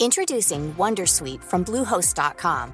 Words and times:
Introducing 0.00 0.74
Wondersuite 0.74 1.42
from 1.42 1.64
Bluehost.com. 1.64 2.72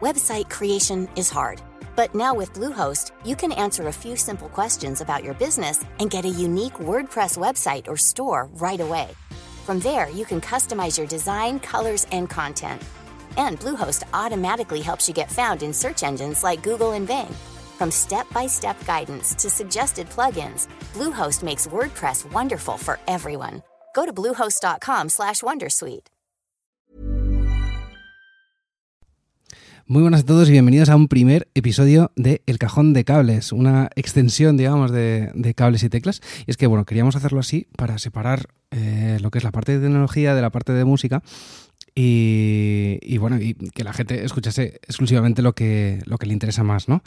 Website 0.00 0.48
creation 0.48 1.08
is 1.14 1.30
hard, 1.30 1.60
but 1.94 2.14
now 2.14 2.32
with 2.34 2.54
Bluehost, 2.54 3.12
you 3.24 3.36
can 3.36 3.52
answer 3.52 3.88
a 3.88 3.92
few 3.92 4.16
simple 4.16 4.48
questions 4.48 5.02
about 5.02 5.22
your 5.22 5.34
business 5.34 5.84
and 6.00 6.10
get 6.10 6.24
a 6.24 6.28
unique 6.28 6.74
WordPress 6.74 7.36
website 7.36 7.86
or 7.86 7.96
store 7.96 8.48
right 8.54 8.80
away. 8.80 9.10
From 9.66 9.78
there, 9.80 10.08
you 10.08 10.24
can 10.24 10.40
customize 10.40 10.96
your 10.96 11.06
design, 11.06 11.60
colors, 11.60 12.06
and 12.10 12.30
content. 12.30 12.82
And 13.36 13.60
Bluehost 13.60 14.04
automatically 14.14 14.80
helps 14.80 15.06
you 15.06 15.14
get 15.14 15.30
found 15.30 15.62
in 15.62 15.74
search 15.74 16.02
engines 16.02 16.42
like 16.42 16.62
Google 16.62 16.92
and 16.92 17.06
Bing. 17.06 17.34
From 17.82 17.90
step-by-step 17.90 18.76
guidance 18.86 19.34
to 19.42 19.50
suggested 19.50 20.06
plugins, 20.10 20.68
Bluehost 20.94 21.42
makes 21.42 21.66
WordPress 21.66 22.24
wonderful 22.32 22.78
for 22.78 23.00
everyone. 23.08 23.64
Go 23.92 24.06
to 24.06 24.12
bluehost.com/wondersuite. 24.12 26.12
Muy 29.86 30.02
buenas 30.02 30.20
a 30.20 30.24
todos 30.24 30.48
y 30.48 30.52
bienvenidos 30.52 30.90
a 30.90 30.96
un 30.96 31.08
primer 31.08 31.48
episodio 31.54 32.12
de 32.14 32.42
El 32.46 32.58
Cajón 32.58 32.92
de 32.92 33.04
Cables, 33.04 33.50
una 33.50 33.90
extensión, 33.96 34.56
digamos, 34.56 34.92
de, 34.92 35.32
de 35.34 35.54
cables 35.54 35.82
y 35.82 35.88
teclas. 35.88 36.20
Y 36.46 36.52
es 36.52 36.56
que, 36.56 36.68
bueno, 36.68 36.84
queríamos 36.84 37.16
hacerlo 37.16 37.40
así 37.40 37.66
para 37.76 37.98
separar 37.98 38.46
eh, 38.70 39.18
lo 39.20 39.32
que 39.32 39.38
es 39.38 39.44
la 39.44 39.50
parte 39.50 39.76
de 39.76 39.84
tecnología 39.84 40.36
de 40.36 40.40
la 40.40 40.50
parte 40.50 40.72
de 40.72 40.84
música 40.84 41.20
y, 41.94 43.18
bueno, 43.18 43.38
y 43.38 43.54
que 43.54 43.84
la 43.84 43.92
gente 43.92 44.24
escuchase 44.24 44.80
exclusivamente 44.82 45.42
lo 45.42 45.54
que, 45.54 46.00
lo 46.06 46.16
que 46.16 46.26
le 46.26 46.32
interesa 46.32 46.64
más, 46.64 46.88
¿no? 46.88 47.02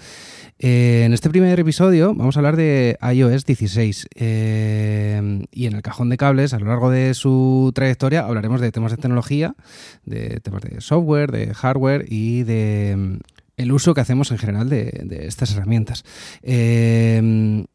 Eh, 0.60 1.04
en 1.06 1.14
este 1.14 1.30
primer 1.30 1.60
episodio 1.60 2.14
vamos 2.14 2.38
a 2.38 2.40
hablar 2.40 2.56
de 2.56 2.98
iOS 3.02 3.46
16 3.46 4.08
eh, 4.16 5.46
y 5.52 5.66
en 5.66 5.74
el 5.74 5.82
cajón 5.82 6.10
de 6.10 6.18
cables, 6.18 6.54
a 6.54 6.60
lo 6.60 6.68
largo 6.68 6.92
de 6.92 7.14
su 7.16 7.72
trayectoria, 7.74 8.26
hablaremos 8.26 8.62
de 8.62 8.72
temas 8.72 8.92
de 8.92 8.98
tecnología, 8.98 9.56
de 10.06 10.40
temas 10.42 10.62
de 10.62 10.80
software, 10.82 11.32
de 11.32 11.54
hardware 11.54 12.06
y 12.08 12.44
de 12.44 12.96
mm, 12.96 13.18
el 13.58 13.72
uso 13.72 13.94
que 13.94 14.02
hacemos 14.02 14.32
en 14.32 14.38
general 14.38 14.70
de, 14.70 15.02
de 15.06 15.26
estas 15.26 15.52
herramientas. 15.54 16.04
Eh, 16.44 17.66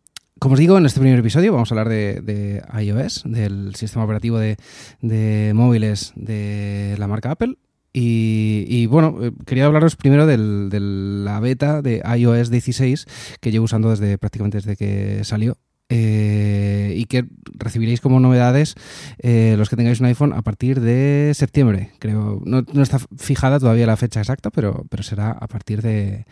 como 0.41 0.55
os 0.55 0.59
digo, 0.59 0.79
en 0.79 0.87
este 0.87 1.01
primer 1.01 1.19
episodio 1.19 1.53
vamos 1.53 1.71
a 1.71 1.75
hablar 1.75 1.91
de, 1.91 2.63
iOS, 2.81 3.25
del 3.27 3.75
sistema 3.75 4.07
operativo 4.07 4.39
de, 4.39 5.53
móviles 5.55 6.13
de 6.17 6.97
la 6.99 7.07
marca 7.07 7.31
Apple. 7.31 7.57
Y, 7.93 8.87
bueno, 8.87 9.19
eh, 9.21 9.33
quería 9.45 9.67
hablaros 9.67 9.97
primero 9.97 10.27
de 10.27 10.39
la 10.39 11.41
beta 11.41 11.83
de 11.83 12.03
iOS 12.17 12.49
16 12.49 13.07
que 13.41 13.51
llevo 13.51 13.67
usando 13.67 13.91
desde 13.91 14.17
prácticamente 14.17 14.59
desde 14.59 14.77
que 14.77 15.25
salió. 15.25 15.59
Eh, 15.93 16.95
y 16.97 17.07
que 17.07 17.27
recibiréis 17.53 18.01
como 18.01 18.21
novedades 18.21 18.77
eh, 19.19 19.57
los 19.59 19.69
que 19.69 19.75
tengáis 19.75 19.99
un 19.99 20.07
iPhone 20.07 20.33
a 20.33 20.41
partir 20.41 20.81
de 20.81 21.33
septiembre. 21.35 21.91
Creo, 21.99 22.41
no, 22.47 22.65
está 22.81 22.99
fijada 23.19 23.59
todavía 23.59 23.87
la 23.87 23.97
fecha 23.97 24.21
exacta, 24.21 24.51
pero, 24.51 24.87
pero 24.89 25.03
será 25.03 25.33
a 25.33 25.49
partir 25.49 25.83
de 25.83 26.25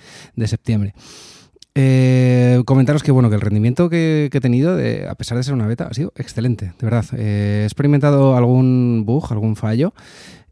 septiembre. 0.47 0.95
Eh, 1.81 2.61
comentaros 2.67 3.05
que 3.05 3.13
bueno 3.13 3.29
que 3.29 3.37
el 3.37 3.41
rendimiento 3.41 3.89
que, 3.89 4.29
he 4.33 4.41
tenido, 4.41 4.77
a 5.09 5.15
pesar 5.15 5.39
de 5.39 5.45
ser 5.45 5.55
una 5.55 5.69
beta, 5.69 5.87
ha 5.89 5.95
sido 5.95 6.13
excelente, 6.17 6.73
de 6.77 6.85
verdad. 6.85 7.05
Eh, 7.17 7.61
he 7.63 7.65
experimentado 7.67 8.37
algún 8.37 9.05
bug, 9.07 9.31
algún 9.31 9.55
fallo 9.55 9.95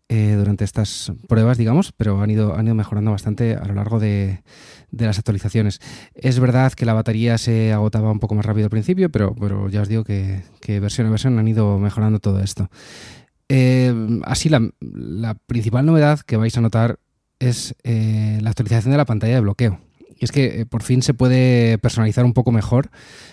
eh, 0.09 0.37
durante 0.39 0.63
estas 0.63 1.11
pruebas, 1.27 1.59
digamos, 1.59 1.91
pero 1.91 2.23
han 2.23 2.31
ido, 2.31 2.55
han 2.55 2.67
ido 2.67 2.77
mejorando 2.77 3.11
bastante 3.11 3.57
a 3.57 3.65
lo 3.65 3.75
largo 3.75 3.99
de, 3.99 4.45
las 4.93 5.19
actualizaciones. 5.19 5.81
Es 6.15 6.39
verdad 6.39 6.75
que 6.75 6.87
la 6.87 6.95
batería 6.95 7.39
se 7.39 7.73
agotaba 7.73 8.13
un 8.13 8.21
poco 8.21 8.37
más 8.37 8.47
rápido 8.47 8.67
al 8.67 8.71
principio, 8.71 9.11
pero, 9.11 9.35
pero 9.35 9.69
ya 9.69 9.83
os 9.83 9.89
digo 9.89 10.05
que, 10.05 10.45
versión 10.81 11.09
a 11.09 11.11
versión 11.11 11.41
han 11.41 11.49
ido 11.49 11.81
mejorando 11.81 12.21
todo 12.21 12.39
esto. 12.39 12.71
así, 14.23 14.49
la, 14.49 14.71
la, 14.79 15.35
principal 15.35 15.87
novedad 15.87 16.21
que 16.21 16.37
vais 16.37 16.57
a 16.57 16.61
notar 16.61 17.01
es 17.41 17.75
la 17.83 18.49
actualización 18.49 18.93
de 18.93 18.99
la 18.99 19.07
pantalla 19.07 19.35
de 19.35 19.41
bloqueo. 19.41 19.81
Y 20.19 20.25
es 20.25 20.33
que 20.33 20.61
eh, 20.61 20.67
por 20.67 20.83
fin 20.83 21.03
se 21.03 21.15
puede 21.15 21.79
personalizar 21.79 22.25
un 22.25 22.33
poco 22.33 22.53
mejor. 22.53 22.91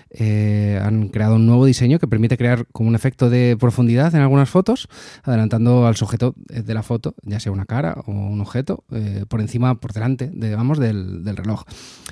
Eh, 0.10 0.80
han 0.84 1.10
creado 1.10 1.36
un 1.36 1.46
nuevo 1.46 1.66
diseño 1.66 1.98
que 1.98 2.08
permite 2.08 2.38
crear 2.38 2.68
como 2.72 2.90
un 2.90 2.96
efecto 2.96 3.30
de 3.30 3.58
profundidad 3.60 4.14
en 4.14 4.22
algunas 4.22 4.50
fotos, 4.50 4.88
adelantando 5.24 5.88
al 5.88 5.96
sujeto 5.96 6.36
eh, 6.50 6.62
de 6.62 6.74
la 6.74 6.84
foto, 6.84 7.16
ya 7.24 7.40
sea 7.40 7.52
una 7.52 7.66
cara 7.66 7.96
o 8.06 8.12
un 8.12 8.42
objeto, 8.42 8.84
por 9.28 9.42
encima, 9.42 9.80
por 9.80 9.94
delante, 9.94 10.30
digamos, 10.34 10.78
del, 10.78 11.24
reloj. 11.26 11.64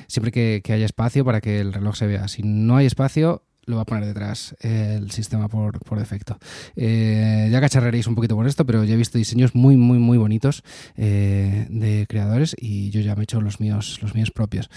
Siempre 0.07 0.31
que, 0.31 0.61
que 0.63 0.73
haya 0.73 0.85
espacio 0.85 1.25
para 1.25 1.41
que 1.41 1.59
el 1.59 1.73
reloj 1.73 1.95
se 1.95 2.07
vea. 2.07 2.27
Si 2.27 2.41
no 2.43 2.77
hay 2.77 2.85
espacio, 2.85 3.43
lo 3.65 3.75
va 3.75 3.83
a 3.83 3.85
poner 3.85 4.05
detrás 4.05 4.55
el 4.61 5.11
sistema 5.11 5.47
por, 5.47 5.79
defecto. 5.97 6.37
Eh, 6.75 7.49
ya 7.51 7.61
cacharreréis 7.61 8.07
un 8.07 8.15
poquito 8.15 8.35
con 8.35 8.47
esto, 8.47 8.65
pero 8.65 8.83
ya 8.83 8.95
he 8.95 8.97
visto 8.97 9.17
diseños 9.17 9.55
muy, 9.55 9.77
muy, 9.77 9.99
muy 9.99 10.17
bonitos 10.17 10.63
eh, 10.97 11.67
de 11.69 12.05
creadores 12.07 12.55
y 12.57 12.89
yo 12.89 13.01
ya 13.01 13.15
me 13.15 13.21
he 13.21 13.23
hecho 13.23 13.41
los 13.41 13.59
míos, 13.59 13.99
los 14.01 14.15
míos 14.15 14.31
propios. 14.31 14.69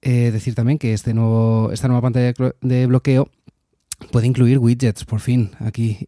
Eh, 0.00 0.30
decir 0.32 0.54
también 0.54 0.78
que 0.78 0.92
este 0.92 1.14
nuevo, 1.14 1.70
esta 1.72 1.88
nueva 1.88 2.02
pantalla 2.02 2.32
de 2.60 2.86
bloqueo 2.86 3.28
puede 4.10 4.26
incluir 4.26 4.58
widgets, 4.58 5.04
por 5.04 5.20
fin, 5.20 5.50
aquí. 5.60 5.98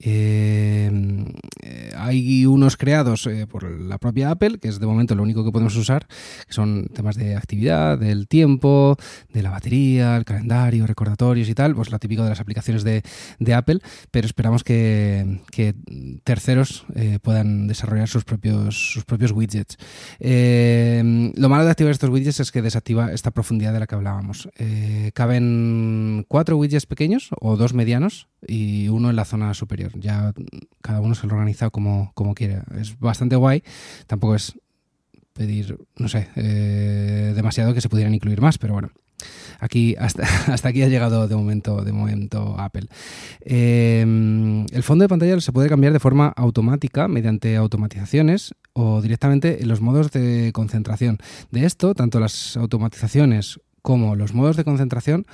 Hay 2.04 2.46
unos 2.46 2.76
creados 2.76 3.26
eh, 3.26 3.46
por 3.46 3.68
la 3.68 3.98
propia 3.98 4.30
Apple, 4.30 4.58
que 4.58 4.68
es 4.68 4.78
de 4.78 4.86
momento 4.86 5.14
lo 5.14 5.22
único 5.22 5.44
que 5.44 5.52
podemos 5.52 5.76
usar, 5.76 6.06
que 6.46 6.52
son 6.52 6.88
temas 6.92 7.16
de 7.16 7.36
actividad, 7.36 7.98
del 7.98 8.28
tiempo, 8.28 8.96
de 9.32 9.42
la 9.42 9.50
batería, 9.50 10.16
el 10.16 10.24
calendario, 10.24 10.86
recordatorios 10.86 11.48
y 11.48 11.54
tal, 11.54 11.74
pues 11.74 11.90
lo 11.90 11.98
típico 11.98 12.22
de 12.22 12.30
las 12.30 12.40
aplicaciones 12.40 12.84
de, 12.84 13.02
Apple, 13.54 13.78
pero 14.10 14.26
esperamos 14.26 14.64
que, 14.64 15.40
terceros 16.24 16.84
puedan 17.22 17.68
desarrollar 17.68 18.08
sus 18.08 18.24
propios, 18.24 18.92
sus 18.92 19.04
propios 19.04 19.30
widgets. 19.30 19.76
lo 20.18 21.48
malo 21.48 21.64
de 21.64 21.70
activar 21.70 21.92
estos 21.92 22.10
widgets 22.10 22.40
es 22.40 22.50
que 22.50 22.62
desactiva 22.62 23.12
esta 23.12 23.30
profundidad 23.30 23.72
de 23.72 23.80
la 23.80 23.86
que 23.86 23.94
hablábamos. 23.94 24.48
caben 25.14 26.24
cuatro 26.28 26.56
widgets 26.56 26.86
pequeños 26.86 27.30
o 27.40 27.56
dos 27.56 27.74
medianos 27.74 28.28
y 28.46 28.88
uno 28.88 29.10
en 29.10 29.16
la 29.16 29.24
zona 29.24 29.54
superior. 29.54 29.92
Ya 29.98 30.32
cada 30.80 31.00
uno 31.00 31.14
se 31.14 31.26
lo 31.26 31.34
organiza 31.34 31.70
como, 31.70 32.12
como 32.14 32.34
quiere. 32.34 32.62
Es 32.78 32.98
bastante 32.98 33.36
guay. 33.36 33.62
Tampoco 34.06 34.34
es 34.34 34.54
pedir, 35.32 35.76
no 35.96 36.08
sé, 36.08 36.28
eh, 36.36 37.32
demasiado 37.34 37.74
que 37.74 37.80
se 37.80 37.88
pudieran 37.88 38.14
incluir 38.14 38.40
más, 38.40 38.58
pero 38.58 38.74
bueno. 38.74 38.90
Aquí 39.60 39.94
hasta, 39.98 40.22
hasta 40.52 40.68
aquí 40.68 40.82
ha 40.82 40.88
llegado 40.88 41.28
de 41.28 41.36
momento, 41.36 41.82
de 41.82 41.92
momento 41.92 42.56
Apple. 42.58 42.86
Em, 43.40 44.66
el 44.72 44.82
fondo 44.82 45.02
de 45.04 45.08
pantalla 45.08 45.40
se 45.40 45.52
puede 45.52 45.68
cambiar 45.68 45.92
de 45.92 46.00
forma 46.00 46.28
automática 46.28 47.08
mediante 47.08 47.56
automatizaciones 47.56 48.54
o 48.72 49.00
directamente 49.02 49.62
en 49.62 49.68
los 49.68 49.80
modos 49.80 50.10
de 50.10 50.50
concentración. 50.52 51.18
De 51.50 51.64
esto, 51.64 51.94
tanto 51.94 52.20
las 52.20 52.56
automatizaciones 52.56 53.60
como 53.84 54.16
los 54.16 54.32
modos 54.32 54.56
de 54.56 54.64
concentración, 54.64 55.26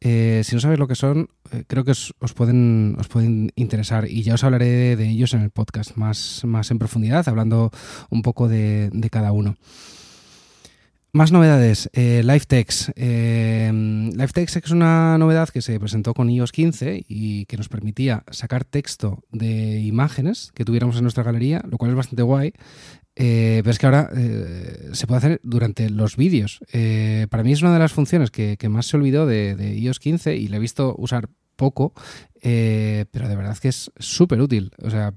eh, 0.00 0.42
si 0.44 0.54
no 0.54 0.60
sabéis 0.60 0.78
lo 0.78 0.86
que 0.86 0.94
son, 0.94 1.28
eh, 1.50 1.64
creo 1.66 1.84
que 1.84 1.90
os, 1.90 2.14
pueden, 2.36 2.94
os 3.00 3.08
pueden 3.08 3.50
interesar 3.56 4.08
y 4.08 4.22
ya 4.22 4.34
os 4.34 4.44
hablaré 4.44 4.94
de, 4.94 5.08
ellos 5.08 5.34
en 5.34 5.40
el 5.40 5.50
podcast 5.50 5.96
más, 5.96 6.42
más 6.44 6.70
en 6.70 6.78
profundidad, 6.78 7.28
hablando 7.28 7.72
un 8.08 8.22
poco 8.22 8.46
de, 8.46 8.92
cada 9.10 9.32
uno. 9.32 9.56
Más 11.10 11.32
novedades, 11.32 11.90
eh, 11.94 12.22
LiveText. 12.22 12.90
Eh, 12.94 13.72
LiveText 13.72 14.56
es 14.64 14.70
una 14.70 15.18
novedad 15.18 15.48
que 15.48 15.60
se 15.60 15.80
presentó 15.80 16.14
con 16.14 16.30
iOS 16.30 16.52
15 16.52 17.06
y 17.08 17.46
que 17.46 17.56
nos 17.56 17.68
permitía 17.68 18.22
sacar 18.30 18.64
texto 18.64 19.24
de 19.32 19.80
imágenes 19.80 20.52
que 20.54 20.64
tuviéramos 20.64 20.94
en 20.94 21.02
nuestra 21.02 21.24
galería, 21.24 21.64
lo 21.68 21.76
cual 21.76 21.90
es 21.90 21.96
bastante 21.96 22.22
guay. 22.22 22.52
Eh, 23.18 23.60
pero 23.64 23.70
es 23.70 23.78
que 23.78 23.86
ahora 23.86 24.10
eh, 24.14 24.90
se 24.92 25.06
puede 25.06 25.18
hacer 25.18 25.40
durante 25.42 25.88
los 25.88 26.16
vídeos. 26.16 26.60
Eh, 26.72 27.26
para 27.30 27.42
mí 27.42 27.52
es 27.52 27.62
una 27.62 27.72
de 27.72 27.78
las 27.78 27.92
funciones 27.92 28.30
que, 28.30 28.58
más 28.68 28.86
se 28.86 28.96
olvidó 28.98 29.26
de, 29.26 29.74
iOS 29.78 29.98
15 29.98 30.36
y 30.36 30.48
la 30.48 30.58
he 30.58 30.60
visto 30.60 30.94
usar 30.98 31.30
poco, 31.56 31.94
pero 32.42 33.28
de 33.28 33.36
verdad 33.36 33.56
que 33.56 33.68
es 33.68 33.90
súper 33.98 34.42
útil. 34.42 34.70
O 34.82 34.90
sea, 34.90 35.14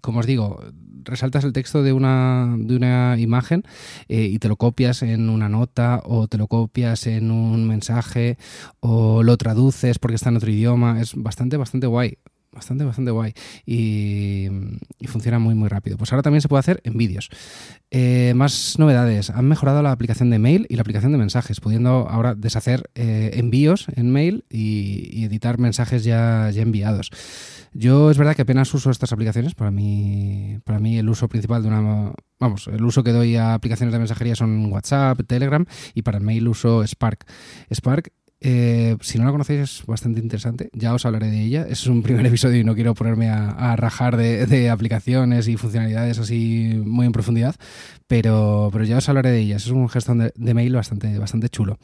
como 0.00 0.20
os 0.20 0.26
digo, 0.26 0.62
resaltas 1.02 1.42
el 1.42 1.52
texto 1.52 1.82
de 1.82 1.92
una, 1.92 2.54
de 2.56 2.76
una 2.76 3.16
imagen 3.18 3.64
y 4.06 4.38
te 4.38 4.48
lo 4.48 4.54
copias 4.54 5.02
en 5.02 5.28
una 5.28 5.48
nota 5.48 6.00
o 6.04 6.28
te 6.28 6.38
lo 6.38 6.46
copias 6.46 7.08
en 7.08 7.32
un 7.32 7.66
mensaje 7.66 8.38
o 8.78 9.24
lo 9.24 9.36
traduces 9.36 9.98
porque 9.98 10.14
está 10.14 10.28
en 10.28 10.36
otro 10.36 10.52
idioma. 10.52 11.00
Es 11.00 11.14
bastante, 11.16 11.56
bastante 11.56 11.88
guay 11.88 12.18
bastante, 12.54 12.84
bastante 12.84 13.10
guay. 13.10 13.34
Y, 13.66 14.48
funciona 15.06 15.38
muy, 15.38 15.54
muy 15.54 15.68
rápido. 15.68 15.96
Pues 15.96 16.12
ahora 16.12 16.22
también 16.22 16.40
se 16.40 16.48
puede 16.48 16.60
hacer 16.60 16.80
en 16.84 16.96
vídeos. 16.96 17.28
Eh, 17.90 18.32
más 18.34 18.78
novedades. 18.78 19.30
Han 19.30 19.46
mejorado 19.46 19.82
la 19.82 19.92
aplicación 19.92 20.30
de 20.30 20.38
mail 20.38 20.66
y 20.68 20.76
la 20.76 20.82
aplicación 20.82 21.12
de 21.12 21.18
mensajes, 21.18 21.60
pudiendo 21.60 22.08
ahora 22.08 22.34
deshacer 22.34 22.90
eh, 22.94 23.32
envíos 23.34 23.86
en 23.94 24.10
mail 24.10 24.44
y, 24.48 25.24
editar 25.24 25.58
mensajes 25.58 26.04
ya, 26.04 26.50
ya 26.50 26.62
enviados. 26.62 27.10
Yo 27.72 28.10
es 28.10 28.18
verdad 28.18 28.36
que 28.36 28.42
apenas 28.42 28.72
uso 28.72 28.90
estas 28.90 29.12
aplicaciones. 29.12 29.54
Para 29.54 29.70
mí, 29.70 30.58
para 30.64 30.78
mí 30.78 30.98
el 30.98 31.08
uso 31.08 31.28
principal 31.28 31.62
de 31.62 31.68
una... 31.68 32.12
Vamos, 32.38 32.68
el 32.68 32.84
uso 32.84 33.02
que 33.02 33.12
doy 33.12 33.36
a 33.36 33.54
aplicaciones 33.54 33.92
de 33.92 33.98
mensajería 33.98 34.36
son 34.36 34.72
WhatsApp, 34.72 35.20
Telegram 35.26 35.64
y 35.94 36.02
para 36.02 36.18
el 36.18 36.24
mail 36.24 36.48
uso 36.48 36.84
Spark. 36.86 37.26
Spark 37.72 38.12
Eh, 38.46 38.98
si 39.00 39.16
no 39.16 39.24
la 39.24 39.30
conocéis 39.30 39.60
es 39.60 39.86
bastante 39.86 40.20
interesante, 40.20 40.68
ya 40.74 40.92
os 40.92 41.06
hablaré 41.06 41.30
de 41.30 41.40
ella. 41.40 41.66
Es 41.66 41.86
un 41.86 42.02
primer 42.02 42.26
episodio 42.26 42.60
y 42.60 42.64
no 42.64 42.74
quiero 42.74 42.94
ponerme 42.94 43.30
a, 43.30 43.74
rajar 43.74 44.18
de, 44.18 44.68
aplicaciones 44.68 45.48
y 45.48 45.56
funcionalidades 45.56 46.18
así 46.18 46.78
muy 46.84 47.06
en 47.06 47.12
profundidad, 47.12 47.54
pero, 48.06 48.68
pero 48.70 48.84
ya 48.84 48.98
os 48.98 49.08
hablaré 49.08 49.30
de 49.30 49.40
ella. 49.40 49.56
Es 49.56 49.68
un 49.68 49.88
gestor 49.88 50.30
de, 50.34 50.54
mail 50.54 50.74
bastante, 50.74 51.18
bastante 51.18 51.48
chulo. 51.48 51.78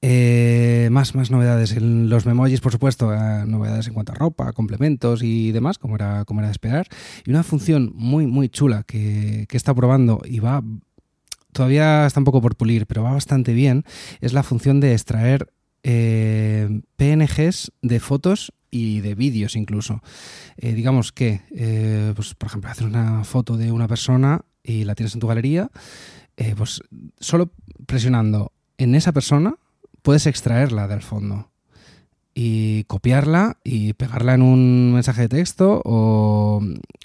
Eh, 0.00 0.88
más, 0.90 1.14
más 1.14 1.30
novedades 1.30 1.72
en 1.72 2.08
los 2.08 2.24
memojis, 2.24 2.62
por 2.62 2.72
supuesto, 2.72 3.12
eh, 3.12 3.44
novedades 3.46 3.86
en 3.86 3.92
cuanto 3.92 4.12
a 4.12 4.14
ropa, 4.14 4.54
complementos 4.54 5.22
y 5.22 5.52
demás, 5.52 5.76
como 5.76 5.96
era, 5.96 6.24
como 6.24 6.40
era 6.40 6.48
de 6.48 6.52
esperar. 6.52 6.86
Y 7.26 7.30
una 7.30 7.42
función 7.42 7.92
muy, 7.94 8.26
muy 8.26 8.48
chula 8.48 8.82
que, 8.84 9.44
que 9.46 9.58
está 9.58 9.74
probando 9.74 10.22
y 10.24 10.38
va 10.38 10.62
todavía 11.54 12.04
está 12.04 12.20
un 12.20 12.24
poco 12.24 12.42
por 12.42 12.56
pulir, 12.56 12.86
pero 12.86 13.02
va 13.02 13.12
bastante 13.12 13.54
bien, 13.54 13.84
es 14.20 14.34
la 14.34 14.42
función 14.42 14.80
de 14.80 14.92
extraer 14.92 15.48
eh, 15.82 16.82
PNGs 16.96 17.72
de 17.80 18.00
fotos 18.00 18.52
y 18.70 19.00
de 19.00 19.14
vídeos 19.14 19.56
incluso. 19.56 20.02
Eh, 20.56 20.72
digamos 20.74 21.12
que, 21.12 21.42
eh, 21.54 22.12
pues, 22.14 22.34
por 22.34 22.48
ejemplo, 22.48 22.70
haces 22.70 22.86
una 22.86 23.24
foto 23.24 23.56
de 23.56 23.72
una 23.72 23.88
persona 23.88 24.42
y 24.62 24.84
la 24.84 24.94
tienes 24.94 25.14
en 25.14 25.20
tu 25.20 25.28
galería, 25.28 25.70
pues 26.56 26.80
solo 27.20 27.52
presionando 27.86 28.52
en 28.76 28.94
esa 28.96 29.12
persona 29.12 29.54
puedes 30.02 30.26
extraerla 30.26 30.88
del 30.88 31.02
fondo 31.02 31.53
y 32.34 32.84
copiarla 32.84 33.58
y 33.64 33.92
pegarla 33.94 34.34
en 34.34 34.42
un 34.42 34.92
mensaje 34.92 35.22
de 35.22 35.28
texto 35.28 35.80
o, 35.84 36.60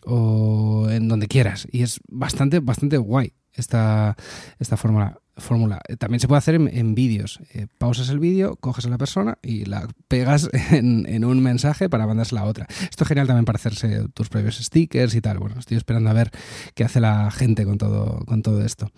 o 0.05 0.87
en 0.89 1.07
donde 1.07 1.27
quieras. 1.27 1.67
Y 1.71 1.83
es 1.83 1.99
bastante, 2.09 2.59
bastante 2.59 2.97
guay 2.97 3.33
esta, 3.53 4.15
esta 4.59 4.77
fórmula. 4.77 5.19
Fórmula. 5.37 5.79
También 5.99 6.19
se 6.19 6.27
puede 6.27 6.39
hacer 6.39 6.55
en, 6.55 6.95
vídeos. 6.95 7.39
Eh, 7.53 7.67
pausas 7.77 8.09
el 8.09 8.19
vídeo, 8.19 8.57
coges 8.57 8.85
a 8.85 8.89
la 8.89 8.97
persona 8.97 9.37
y 9.41 9.63
la 9.63 9.87
pegas 10.09 10.49
en, 10.71 11.23
un 11.23 11.41
mensaje 11.41 11.87
para 11.87 12.05
mandársela 12.05 12.41
a 12.41 12.45
otra. 12.45 12.67
Esto 12.81 13.05
es 13.05 13.07
genial 13.07 13.27
también 13.27 13.45
para 13.45 13.55
hacerse 13.55 14.09
tus 14.13 14.27
propios 14.27 14.57
stickers 14.57 15.15
y 15.15 15.21
tal. 15.21 15.39
Bueno, 15.39 15.57
estoy 15.57 15.77
esperando 15.77 16.09
a 16.09 16.13
ver 16.13 16.31
qué 16.75 16.83
hace 16.83 16.99
la 16.99 17.31
gente 17.31 17.63
con 17.63 17.77
todo, 17.77 18.25
con 18.25 18.41
todo 18.41 18.65
esto. 18.65 18.91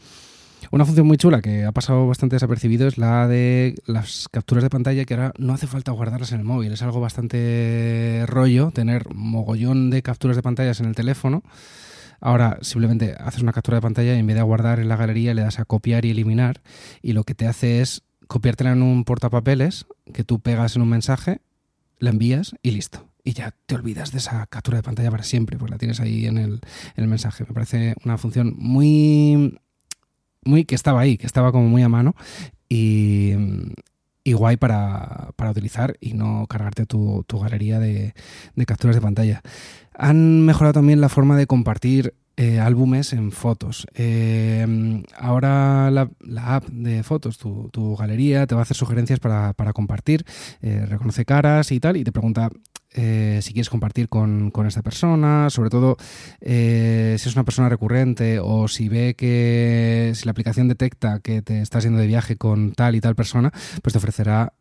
Una 0.71 0.85
función 0.85 1.05
muy 1.05 1.17
chula 1.17 1.41
que 1.41 1.65
ha 1.65 1.71
pasado 1.71 2.07
bastante 2.07 2.37
desapercibido 2.37 2.87
es 2.87 2.97
la 2.97 3.27
de 3.27 3.75
las 3.85 4.27
capturas 4.29 4.63
de 4.63 4.69
pantalla, 4.69 5.05
que 5.05 5.13
ahora 5.13 5.33
no 5.37 5.53
hace 5.53 5.67
falta 5.67 5.91
guardarlas 5.91 6.31
en 6.31 6.39
el 6.39 6.45
móvil. 6.45 6.71
Es 6.71 6.81
algo 6.81 7.01
bastante 7.01 8.23
rollo 8.27 8.71
tener 8.71 9.13
mogollón 9.13 9.89
de 9.89 10.01
capturas 10.01 10.37
de 10.37 10.43
pantallas 10.43 10.79
en 10.79 10.87
el 10.87 10.95
teléfono 10.95 11.43
Ahora 12.21 12.59
simplemente 12.61 13.15
haces 13.19 13.41
una 13.41 13.51
captura 13.51 13.77
de 13.77 13.81
pantalla 13.81 14.15
y 14.15 14.19
en 14.19 14.27
vez 14.27 14.35
de 14.35 14.43
guardar 14.43 14.79
en 14.79 14.87
la 14.87 14.95
galería 14.95 15.33
le 15.33 15.41
das 15.41 15.59
a 15.59 15.65
copiar 15.65 16.05
y 16.05 16.11
eliminar 16.11 16.61
y 17.01 17.13
lo 17.13 17.23
que 17.23 17.33
te 17.33 17.47
hace 17.47 17.81
es 17.81 18.03
copiártela 18.27 18.71
en 18.71 18.83
un 18.83 19.03
portapapeles 19.03 19.87
que 20.13 20.23
tú 20.23 20.39
pegas 20.39 20.75
en 20.75 20.83
un 20.83 20.89
mensaje, 20.89 21.41
la 21.97 22.11
envías 22.11 22.55
y 22.61 22.71
listo. 22.71 23.07
Y 23.23 23.33
ya 23.33 23.53
te 23.65 23.75
olvidas 23.75 24.11
de 24.11 24.19
esa 24.19 24.45
captura 24.47 24.77
de 24.77 24.83
pantalla 24.83 25.11
para 25.11 25.23
siempre, 25.23 25.57
pues 25.57 25.71
la 25.71 25.77
tienes 25.77 25.99
ahí 25.99 26.27
en 26.27 26.37
el, 26.37 27.07
mensaje. 27.07 27.43
Me 27.47 27.53
parece 27.53 27.95
una 28.05 28.17
función 28.17 28.53
muy, 28.57 29.59
muy 30.43 30.65
que 30.65 30.75
estaba 30.75 31.01
ahí, 31.01 31.17
que 31.17 31.27
estaba 31.27 31.51
como 31.51 31.67
muy 31.67 31.83
a 31.83 31.89
mano 31.89 32.15
y, 32.69 33.33
guay 34.25 34.57
para, 34.57 35.33
utilizar 35.49 35.97
y 35.99 36.13
no 36.13 36.47
cargarte 36.47 36.85
tu, 36.85 37.25
galería 37.41 37.79
de, 37.79 38.13
de, 38.55 38.65
capturas 38.65 38.95
de 38.95 39.01
pantalla. 39.01 39.41
Han 39.93 40.45
mejorado 40.45 40.73
también 40.73 41.01
la 41.01 41.09
forma 41.09 41.37
de 41.37 41.47
compartir 41.47 42.15
eh, 42.41 42.59
álbumes 42.59 43.13
en 43.13 43.31
fotos. 43.31 43.85
Eh, 43.93 44.65
ahora 45.15 45.91
la, 45.91 46.09
app 46.55 46.67
de 46.69 47.03
fotos, 47.03 47.37
tu, 47.37 47.95
galería, 47.95 48.47
te 48.47 48.55
va 48.55 48.61
a 48.61 48.63
hacer 48.63 48.75
sugerencias 48.75 49.19
para, 49.19 49.53
compartir, 49.73 50.25
eh, 50.63 50.87
reconoce 50.87 51.23
caras 51.23 51.71
y 51.71 51.79
tal, 51.79 51.97
y 51.97 52.03
te 52.03 52.11
pregunta 52.11 52.49
si 52.93 53.53
quieres 53.53 53.69
compartir 53.69 54.09
con, 54.09 54.51
esta 54.65 54.81
persona, 54.81 55.51
sobre 55.51 55.69
todo 55.69 55.97
si 56.41 56.49
es 56.49 57.35
una 57.35 57.45
persona 57.45 57.69
recurrente 57.69 58.39
o 58.41 58.67
si 58.67 58.89
ve 58.89 59.13
que 59.15 60.11
si 60.15 60.25
la 60.25 60.31
aplicación 60.31 60.67
detecta 60.67 61.19
que 61.19 61.43
te 61.43 61.61
estás 61.61 61.83
yendo 61.83 61.99
de 61.99 62.07
viaje 62.07 62.37
con 62.37 62.73
tal 62.73 62.95
y 62.95 63.01
tal 63.01 63.15
persona, 63.15 63.51
pues 63.83 63.93
te 63.93 63.99
ofrecerá 63.99 64.53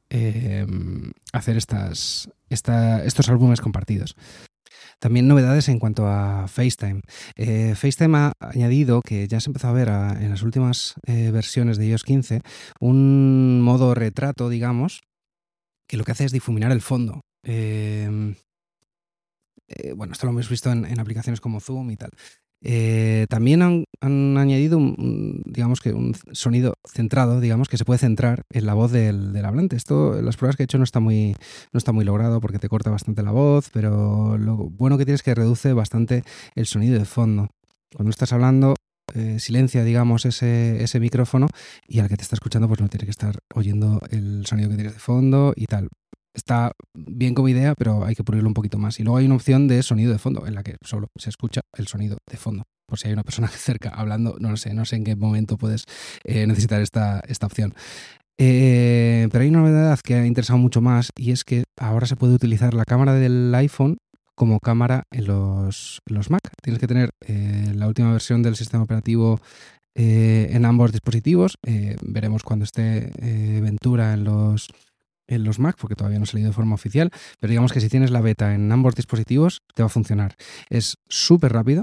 hacer 1.32 1.56
estas, 1.56 2.28
estos 2.50 3.28
álbumes 3.30 3.62
compartidos. 3.62 4.14
También 5.00 5.26
novedades 5.26 5.69
en 5.69 5.79
cuanto 5.79 6.06
a 6.06 6.47
FaceTime. 6.47 7.00
Eh, 7.35 7.75
FaceTime 7.75 8.19
ha 8.19 8.32
añadido, 8.38 9.00
que 9.00 9.26
ya 9.26 9.41
se 9.41 9.49
empezó 9.49 9.69
a 9.69 9.73
ver 9.73 9.88
en 9.88 10.29
las 10.29 10.43
últimas 10.43 10.94
eh, 11.06 11.31
versiones 11.31 11.79
de 11.79 11.87
iOS 11.87 12.05
15, 12.05 12.43
un 12.81 13.62
modo 13.62 13.94
retrato, 13.94 14.50
digamos, 14.50 15.00
que 15.88 15.97
lo 15.97 16.05
que 16.05 16.12
hace 16.12 16.26
es 16.26 16.32
difuminar 16.32 16.70
el 16.70 16.82
fondo. 16.82 17.23
Em, 17.43 18.35
eh, 19.69 19.93
bueno, 19.94 20.12
esto 20.12 20.26
lo 20.26 20.32
hemos 20.32 20.50
visto 20.50 20.70
en, 20.70 21.00
aplicaciones 21.00 21.41
como 21.41 21.61
Zoom 21.61 21.91
y 21.91 21.97
tal. 21.97 22.11
Eh, 22.62 23.26
también 23.30 23.62
han, 23.62 24.36
añadido, 24.36 24.76
un, 24.76 25.42
digamos 25.46 25.80
que 25.80 25.92
un 25.92 26.14
sonido 26.32 26.74
centrado, 26.86 27.40
digamos 27.40 27.68
que 27.68 27.78
se 27.78 27.84
puede 27.84 27.98
centrar 27.98 28.44
en 28.50 28.66
la 28.66 28.74
voz 28.74 28.92
del, 28.92 29.34
hablante. 29.44 29.76
Esto, 29.76 30.20
las 30.20 30.36
pruebas 30.36 30.56
que 30.56 30.62
he 30.62 30.64
hecho 30.64 30.78
no 30.78 30.84
está 30.84 31.00
muy, 31.00 31.34
no 31.72 31.78
está 31.78 31.92
muy 31.92 32.04
logrado 32.04 32.40
porque 32.40 32.58
te 32.58 32.68
corta 32.68 32.90
bastante 32.90 33.22
la 33.22 33.32
voz, 33.32 33.70
pero 33.72 34.36
lo 34.38 34.56
bueno 34.56 34.98
que 34.98 35.04
tienes 35.04 35.20
es 35.20 35.24
que 35.24 35.34
reduce 35.34 35.72
bastante 35.72 36.22
el 36.54 36.66
sonido 36.66 36.98
de 36.98 37.04
fondo. 37.04 37.48
Cuando 37.94 38.10
estás 38.10 38.32
hablando, 38.32 38.74
eh, 39.14 39.38
silencia, 39.40 39.82
digamos, 39.82 40.26
ese, 40.26 40.82
ese 40.82 41.00
micrófono 41.00 41.48
y 41.88 42.00
al 42.00 42.08
que 42.08 42.16
te 42.16 42.22
está 42.22 42.36
escuchando, 42.36 42.68
pues 42.68 42.80
no 42.80 42.88
tiene 42.88 43.06
que 43.06 43.10
estar 43.10 43.38
oyendo 43.54 44.00
el 44.10 44.46
sonido 44.46 44.68
que 44.68 44.76
tienes 44.76 44.94
de 44.94 45.00
fondo 45.00 45.52
y 45.56 45.66
tal 45.66 45.88
está 46.34 46.72
bien 46.94 47.34
como 47.34 47.48
idea, 47.48 47.74
pero 47.76 48.04
hay 48.04 48.14
que 48.14 48.24
pulirlo 48.24 48.48
un 48.48 48.54
poquito 48.54 48.78
más. 48.78 48.98
Y 49.00 49.02
luego 49.02 49.18
hay 49.18 49.26
una 49.26 49.36
opción 49.36 49.68
de 49.68 49.82
sonido 49.82 50.12
de 50.12 50.18
fondo, 50.18 50.46
en 50.46 50.54
la 50.54 50.62
que 50.62 50.76
solo 50.84 51.08
se 51.18 51.30
escucha 51.30 51.60
el 51.76 51.86
sonido 51.86 52.18
de 52.28 52.36
fondo. 52.36 52.64
Por 52.86 52.98
si 52.98 53.08
hay 53.08 53.12
una 53.12 53.22
persona 53.22 53.48
cerca 53.48 53.90
hablando, 53.90 54.36
no 54.40 54.50
lo 54.50 54.56
sé, 54.56 54.74
no 54.74 54.84
sé 54.84 54.96
en 54.96 55.04
qué 55.04 55.16
momento 55.16 55.56
puedes 55.56 55.84
eh, 56.24 56.46
necesitar 56.46 56.80
esta, 56.80 57.20
esta 57.26 57.46
opción. 57.46 57.74
Eh, 58.38 59.28
pero 59.30 59.42
hay 59.42 59.50
una 59.50 59.60
novedad 59.60 60.00
que 60.00 60.14
ha 60.14 60.26
interesado 60.26 60.58
mucho 60.58 60.80
más 60.80 61.10
y 61.16 61.32
es 61.32 61.44
que 61.44 61.64
ahora 61.78 62.06
se 62.06 62.16
puede 62.16 62.32
utilizar 62.32 62.72
la 62.72 62.86
cámara 62.86 63.12
del 63.12 63.54
iPhone 63.54 63.98
como 64.34 64.60
cámara 64.60 65.02
en 65.12 65.26
los, 65.26 66.00
los 66.06 66.30
Mac. 66.30 66.40
Tienes 66.62 66.80
que 66.80 66.86
tener 66.86 67.10
eh, 67.26 67.72
la 67.74 67.86
última 67.86 68.12
versión 68.12 68.42
del 68.42 68.56
sistema 68.56 68.84
operativo 68.84 69.40
en 69.92 70.64
ambos 70.64 70.92
dispositivos. 70.92 71.56
veremos 72.00 72.42
cuando 72.42 72.64
esté 72.64 73.10
Ventura 73.60 74.14
en 74.14 74.24
los 74.24 74.68
en 75.30 75.44
los 75.44 75.58
Mac, 75.58 75.76
porque 75.80 75.94
todavía 75.94 76.18
no 76.18 76.24
ha 76.24 76.26
salido 76.26 76.48
de 76.48 76.54
forma 76.54 76.74
oficial, 76.74 77.10
pero 77.38 77.50
digamos 77.50 77.72
que 77.72 77.80
si 77.80 77.88
tienes 77.88 78.10
la 78.10 78.20
beta 78.20 78.54
en 78.54 78.70
ambos 78.70 78.94
dispositivos, 78.94 79.62
te 79.75 79.82
va 79.82 79.87
a 79.87 79.90
funcionar. 79.90 80.34
Es 80.68 80.96
súper 81.08 81.52
rápido 81.52 81.82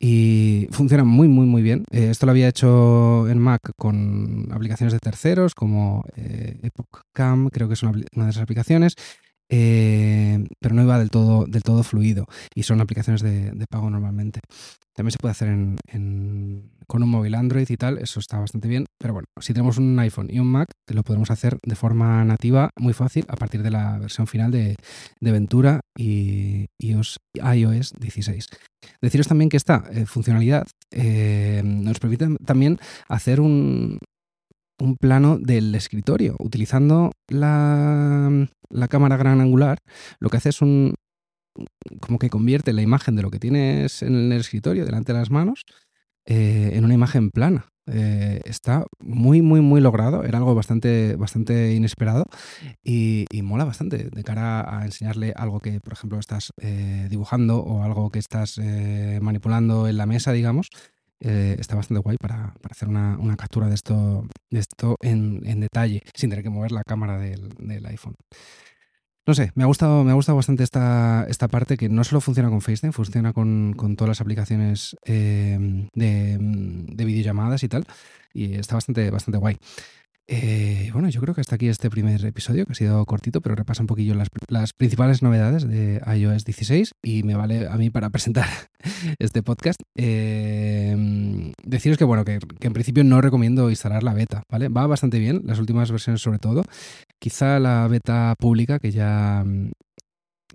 y 0.00 0.68
funciona 0.70 1.04
muy, 1.04 1.28
muy, 1.28 1.46
muy 1.46 1.62
bien. 1.62 1.84
Eh, 1.90 2.08
esto 2.10 2.26
lo 2.26 2.32
había 2.32 2.48
hecho 2.48 3.28
en 3.28 3.38
Mac 3.38 3.72
con 3.76 4.48
aplicaciones 4.52 4.92
de 4.92 4.98
terceros 5.00 5.54
como 5.54 6.04
eh, 6.16 6.58
Epoch 6.62 7.02
Cam, 7.12 7.48
creo 7.48 7.68
que 7.68 7.74
es 7.74 7.82
una, 7.82 7.92
de 7.92 8.30
esas 8.30 8.42
aplicaciones. 8.42 8.94
Eh, 9.50 10.42
pero 10.58 10.74
no 10.74 10.82
iba 10.82 10.98
del 10.98 11.10
todo, 11.10 11.44
del 11.46 11.62
todo 11.62 11.82
fluido 11.82 12.24
y 12.54 12.62
son 12.62 12.80
aplicaciones 12.80 13.22
de, 13.22 13.66
pago 13.68 13.90
normalmente. 13.90 14.40
También 14.94 15.12
se 15.12 15.18
puede 15.18 15.32
hacer 15.32 15.48
con 16.86 17.02
un 17.02 17.08
móvil 17.08 17.34
Android 17.34 17.68
y 17.68 17.76
tal, 17.76 17.98
eso 17.98 18.20
está 18.20 18.38
bastante 18.38 18.68
bien, 18.68 18.86
pero 18.98 19.14
bueno, 19.14 19.26
si 19.40 19.52
tenemos 19.52 19.78
un 19.78 19.98
iPhone 19.98 20.28
y 20.30 20.38
un 20.38 20.46
Mac, 20.46 20.68
lo 20.86 21.02
podemos 21.02 21.30
hacer 21.30 21.58
de 21.64 21.74
forma 21.74 22.24
nativa 22.24 22.70
muy 22.78 22.92
fácil 22.92 23.24
a 23.28 23.36
partir 23.36 23.62
de 23.62 23.70
la 23.70 23.98
versión 23.98 24.26
final 24.26 24.50
de, 24.50 24.76
Ventura 25.20 25.80
y 25.98 26.66
iOS, 26.78 27.18
iOS 27.34 27.92
16. 27.98 28.48
Deciros 29.00 29.26
también 29.26 29.48
que 29.48 29.56
esta 29.56 29.84
eh, 29.90 30.06
funcionalidad 30.06 30.66
eh, 30.92 31.62
nos 31.64 31.98
permite 31.98 32.28
también 32.44 32.78
hacer 33.08 33.40
un, 33.40 33.98
un 34.80 34.96
plano 34.96 35.38
del 35.38 35.74
escritorio. 35.74 36.36
Utilizando 36.38 37.12
la, 37.28 38.48
cámara 38.88 39.16
gran 39.16 39.40
angular, 39.40 39.78
lo 40.18 40.30
que 40.30 40.36
hace 40.36 40.50
es 40.50 40.62
un 40.62 40.94
como 42.00 42.18
que 42.18 42.30
convierte 42.30 42.72
la 42.72 42.82
imagen 42.82 43.16
de 43.16 43.22
lo 43.22 43.30
que 43.30 43.38
tienes 43.38 44.02
en 44.02 44.32
el 44.32 44.40
escritorio 44.40 44.84
delante 44.84 45.12
de 45.12 45.18
las 45.18 45.30
manos 45.30 45.64
eh, 46.26 46.70
en 46.74 46.84
una 46.84 46.94
imagen 46.94 47.30
plana. 47.30 47.66
Eh, 47.86 48.40
está 48.46 48.86
muy, 48.98 49.42
muy, 49.42 49.60
muy 49.60 49.80
logrado. 49.82 50.24
Era 50.24 50.38
algo 50.38 50.54
bastante, 50.54 51.16
bastante 51.16 51.74
inesperado 51.74 52.24
y, 52.82 53.26
mola 53.42 53.64
bastante 53.64 54.08
de 54.10 54.24
cara 54.24 54.78
a 54.78 54.86
enseñarle 54.86 55.34
algo 55.36 55.60
que, 55.60 55.80
por 55.80 55.92
ejemplo, 55.92 56.18
estás 56.18 56.50
eh, 56.62 57.08
dibujando 57.10 57.58
o 57.58 57.82
algo 57.82 58.10
que 58.10 58.18
estás 58.18 58.58
manipulando 59.20 59.86
en 59.86 59.98
la 59.98 60.06
mesa, 60.06 60.32
digamos. 60.32 60.68
Está 61.20 61.74
bastante 61.74 62.02
guay 62.02 62.16
para, 62.18 62.54
hacer 62.70 62.88
una, 62.88 63.36
captura 63.36 63.68
de 63.68 63.74
esto, 63.74 64.26
de 64.50 64.60
esto 64.60 64.96
en, 65.00 65.60
detalle, 65.60 66.02
sin 66.14 66.30
tener 66.30 66.42
que 66.42 66.50
mover 66.50 66.72
la 66.72 66.84
cámara 66.84 67.18
del, 67.18 67.86
iPhone. 67.86 68.14
No 69.26 69.32
sé, 69.32 69.52
me 69.54 69.62
ha 69.62 69.66
gustado, 69.66 70.04
me 70.04 70.10
ha 70.10 70.14
gustado 70.14 70.36
bastante 70.36 70.64
esta, 70.64 71.24
esta 71.28 71.48
parte 71.48 71.78
que 71.78 71.88
no 71.88 72.04
solo 72.04 72.20
funciona 72.20 72.50
con 72.50 72.60
FaceTime, 72.60 72.92
funciona 72.92 73.32
con, 73.32 73.74
todas 73.96 74.08
las 74.08 74.20
aplicaciones 74.20 74.96
eh, 75.06 75.88
de, 75.94 77.04
videollamadas 77.04 77.62
y 77.62 77.68
tal. 77.68 77.86
Y 78.34 78.54
está 78.54 78.74
bastante, 78.74 79.10
bastante 79.10 79.38
guay. 79.38 79.56
Eh, 80.26 80.90
bueno, 80.92 81.08
yo 81.10 81.20
creo 81.20 81.34
que 81.34 81.42
hasta 81.42 81.56
aquí 81.56 81.68
este 81.68 81.90
primer 81.90 82.24
episodio, 82.24 82.64
que 82.64 82.72
ha 82.72 82.74
sido 82.74 83.04
cortito, 83.04 83.42
pero 83.42 83.54
repasa 83.54 83.82
un 83.82 83.86
poquillo 83.86 84.14
las, 84.14 84.28
las, 84.48 84.72
principales 84.72 85.22
novedades 85.22 85.68
de 85.68 86.00
iOS 86.16 86.44
16 86.44 86.92
y 87.02 87.22
me 87.24 87.34
vale 87.34 87.68
a 87.68 87.76
mí 87.76 87.90
para 87.90 88.10
presentar 88.10 88.48
este 89.18 89.42
podcast. 89.42 89.80
Eh, 89.96 91.52
deciros 91.62 91.98
que, 91.98 92.04
bueno, 92.04 92.24
que, 92.24 92.38
que, 92.38 92.66
en 92.66 92.72
principio 92.72 93.04
no 93.04 93.20
recomiendo 93.20 93.68
instalar 93.68 94.02
la 94.02 94.14
beta, 94.14 94.42
¿vale? 94.50 94.68
Va 94.68 94.86
bastante 94.86 95.18
bien, 95.18 95.42
las 95.44 95.58
últimas 95.58 95.90
versiones 95.90 96.22
sobre 96.22 96.38
todo. 96.38 96.64
Quizá 97.24 97.58
la 97.58 97.88
beta 97.88 98.34
pública, 98.38 98.78
que 98.78 98.90
ya, 98.90 99.42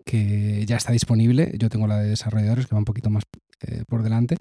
que 0.06 0.64
ya 0.68 0.78
está 0.78 0.92
disponible, 0.92 1.52
yo 1.58 1.68
tengo 1.68 1.88
la 1.88 1.98
de 1.98 2.10
desarrolladores, 2.10 2.68
que 2.68 2.76
va 2.76 2.78
un 2.78 2.86
poquito 2.86 3.10
más 3.10 3.24
eh, 3.62 3.86
por 3.88 4.04
delante, 4.04 4.38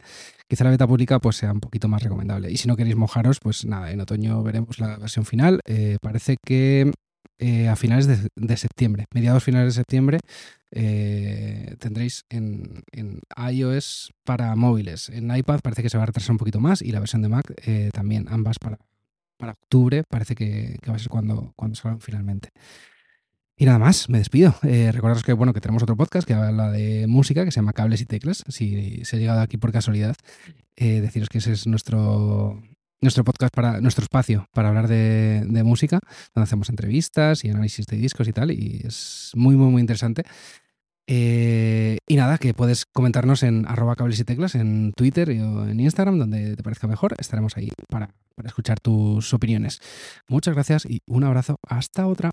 quizá 0.47 0.65
la 0.65 0.69
beta 0.69 0.87
pública 0.87 1.21
pues 1.21 1.37
sea 1.37 1.51
un 1.53 1.61
poquito 1.61 1.89
más 1.89 2.03
recomendable. 2.03 2.53
Y 2.53 2.59
si 2.59 2.69
no 2.69 2.77
queréis 2.77 2.97
mojaros, 2.97 3.41
pues 3.41 3.65
nada, 3.65 3.93
en 3.93 4.03
otoño 4.03 4.43
veremos 4.43 4.79
la 4.79 4.99
versión 4.99 5.25
final. 5.25 5.61
Eh, 5.65 5.97
parece 6.03 6.37
que 6.45 6.93
eh, 7.39 7.69
a 7.69 7.77
finales 7.77 8.07
de, 8.07 8.57
septiembre, 8.59 9.07
mediados 9.15 9.43
finales 9.43 9.75
de 9.75 9.81
septiembre, 9.81 10.19
tendréis 10.71 12.27
en, 12.29 12.83
iOS 13.39 14.13
para 14.27 14.55
móviles. 14.55 15.09
En 15.09 15.35
iPad 15.35 15.61
parece 15.63 15.83
que 15.83 15.89
se 15.89 15.97
va 15.97 16.03
a 16.03 16.07
retrasar 16.09 16.33
un 16.33 16.39
poquito 16.39 16.61
más 16.61 16.83
y 16.83 16.93
la 16.93 17.01
versión 17.01 17.23
de 17.23 17.31
Mac 17.31 17.55
también, 17.95 18.27
ambas 18.29 18.59
para, 18.59 18.77
para 19.39 19.53
octubre, 19.53 20.05
parece 20.09 20.35
que, 20.35 20.79
que, 20.83 20.91
va 20.91 20.97
a 20.97 20.99
ser 20.99 21.09
cuando, 21.09 21.53
cuando 21.57 21.77
salgan 21.77 22.01
finalmente. 22.01 22.51
Y 23.61 23.65
nada 23.65 23.81
más, 23.81 24.09
me 24.09 24.19
despido. 24.19 24.55
Eh, 24.63 24.93
recordaros 24.93 25.25
que 25.25 25.33
bueno, 25.33 25.53
que 25.53 25.61
tenemos 25.61 25.83
otro 25.83 25.97
podcast 25.97 26.27
que 26.27 26.33
habla 26.33 26.71
de 26.71 27.09
música, 27.09 27.45
que 27.45 27.51
se 27.51 27.57
llama 27.57 27.73
Cables 27.73 28.01
y 28.01 28.07
Teclas. 28.07 28.45
Si 28.47 29.05
se 29.05 29.17
ha 29.17 29.19
llegado 29.19 29.41
aquí 29.41 29.57
por 29.57 29.73
casualidad, 29.73 30.15
eh, 30.77 31.01
deciros 31.01 31.29
que 31.29 31.39
ese 31.39 31.53
es 31.53 31.67
nuestro, 31.67 32.63
nuestro 33.01 33.25
podcast 33.25 33.53
para 33.53 33.81
nuestro 33.81 34.05
espacio 34.05 34.47
para 34.53 34.69
hablar 34.69 34.87
de, 34.87 35.43
música, 35.65 35.99
donde 36.37 36.45
hacemos 36.45 36.69
entrevistas 36.69 37.45
y 37.45 37.51
análisis 37.51 37.87
de 37.87 37.97
discos 37.97 38.29
y 38.29 38.33
tal, 38.33 38.53
y 38.53 38.83
es 38.85 39.33
muy, 39.35 39.57
muy, 39.57 39.73
muy 39.73 39.81
interesante. 39.81 40.23
Eh, 41.09 41.99
y 42.07 42.15
nada, 42.15 42.39
que 42.39 42.55
puedes 42.55 42.87
comentarnos 42.87 43.43
en 43.43 43.67
arroba 43.67 43.97
cables 43.97 44.21
y 44.21 44.25
teclas 44.25 44.55
en 44.55 44.93
Twitter 44.93 45.31
o 45.31 45.69
en 45.69 45.81
Instagram, 45.81 46.17
donde 46.17 46.55
te 46.55 46.63
parezca 46.63 46.87
mejor. 46.87 47.17
Estaremos 47.19 47.57
ahí 47.57 47.71
para, 47.89 48.15
para 48.39 48.49
escuchar 48.49 48.79
tus 48.79 49.35
opiniones. 49.35 49.81
Muchas 50.29 50.55
gracias 50.55 50.87
y 50.87 51.01
un 51.07 51.25
abrazo. 51.25 51.57
Hasta 51.69 52.07
otra. 52.07 52.31